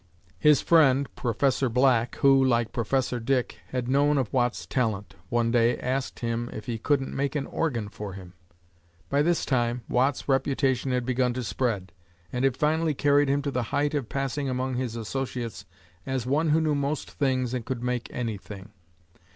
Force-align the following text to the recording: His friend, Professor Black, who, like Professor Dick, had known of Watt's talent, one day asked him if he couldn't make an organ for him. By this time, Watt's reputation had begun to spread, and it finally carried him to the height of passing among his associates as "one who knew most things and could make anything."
His 0.39 0.63
friend, 0.63 1.07
Professor 1.15 1.69
Black, 1.69 2.15
who, 2.15 2.43
like 2.43 2.71
Professor 2.71 3.19
Dick, 3.19 3.59
had 3.67 3.87
known 3.87 4.17
of 4.17 4.33
Watt's 4.33 4.65
talent, 4.65 5.13
one 5.29 5.51
day 5.51 5.77
asked 5.77 6.21
him 6.21 6.49
if 6.51 6.65
he 6.65 6.79
couldn't 6.79 7.15
make 7.15 7.35
an 7.35 7.45
organ 7.45 7.87
for 7.87 8.13
him. 8.13 8.33
By 9.11 9.21
this 9.21 9.45
time, 9.45 9.83
Watt's 9.87 10.27
reputation 10.27 10.91
had 10.91 11.05
begun 11.05 11.35
to 11.35 11.43
spread, 11.43 11.91
and 12.33 12.43
it 12.43 12.57
finally 12.57 12.95
carried 12.95 13.29
him 13.29 13.43
to 13.43 13.51
the 13.51 13.61
height 13.69 13.93
of 13.93 14.09
passing 14.09 14.49
among 14.49 14.73
his 14.73 14.95
associates 14.95 15.65
as 16.03 16.25
"one 16.25 16.49
who 16.49 16.59
knew 16.59 16.73
most 16.73 17.11
things 17.11 17.53
and 17.53 17.63
could 17.63 17.83
make 17.83 18.09
anything." 18.11 18.69